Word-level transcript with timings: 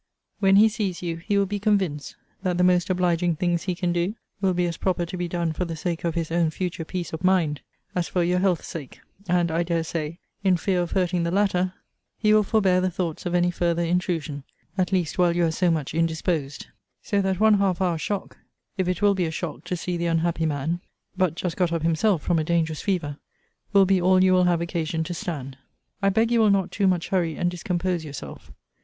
When 0.39 0.55
he 0.55 0.67
sees 0.67 1.03
you, 1.03 1.17
he 1.17 1.37
will 1.37 1.45
be 1.45 1.59
convinced 1.59 2.15
that 2.41 2.57
the 2.57 2.63
most 2.63 2.89
obliging 2.89 3.35
things 3.35 3.65
he 3.65 3.75
can 3.75 3.93
do, 3.93 4.15
will 4.41 4.55
be 4.55 4.65
as 4.65 4.75
proper 4.77 5.05
to 5.05 5.15
be 5.15 5.27
done 5.27 5.53
for 5.53 5.63
the 5.63 5.75
sake 5.75 6.03
of 6.03 6.15
his 6.15 6.31
own 6.31 6.49
future 6.49 6.83
peace 6.83 7.13
of 7.13 7.23
mind, 7.23 7.61
as 7.93 8.07
for 8.07 8.23
your 8.23 8.39
health 8.39 8.65
sake; 8.65 8.99
and, 9.29 9.51
I 9.51 9.61
dare 9.61 9.83
say, 9.83 10.17
in 10.43 10.57
fear 10.57 10.81
of 10.81 10.93
hurting 10.93 11.21
the 11.21 11.29
latter, 11.29 11.75
he 12.17 12.33
will 12.33 12.41
forbear 12.41 12.81
the 12.81 12.89
thoughts 12.89 13.27
of 13.27 13.35
any 13.35 13.51
farther 13.51 13.83
intrusion; 13.83 14.43
at 14.75 14.91
least 14.91 15.19
while 15.19 15.35
you 15.35 15.45
are 15.45 15.51
so 15.51 15.69
much 15.69 15.93
indisposed: 15.93 16.65
so 17.03 17.21
that 17.21 17.39
one 17.39 17.59
half 17.59 17.79
hour's 17.79 18.01
shock, 18.01 18.37
if 18.77 18.87
it 18.87 19.03
will 19.03 19.13
be 19.13 19.25
a 19.25 19.29
shock 19.29 19.63
to 19.65 19.77
see 19.77 19.97
the 19.97 20.07
unhappy 20.07 20.47
man, 20.47 20.81
(but 21.15 21.35
just 21.35 21.55
got 21.55 21.71
up 21.71 21.83
himself 21.83 22.23
from 22.23 22.39
a 22.39 22.43
dangerous 22.43 22.81
fever,) 22.81 23.19
will 23.71 23.85
be 23.85 24.01
all 24.01 24.23
you 24.23 24.33
will 24.33 24.45
have 24.45 24.61
occasion 24.61 25.03
to 25.03 25.13
stand. 25.13 25.59
I 26.01 26.09
beg 26.09 26.31
you 26.31 26.39
will 26.39 26.49
not 26.49 26.71
too 26.71 26.87
much 26.87 27.09
hurry 27.09 27.35
and 27.35 27.51
discompose 27.51 28.03
yourself. 28.03 28.51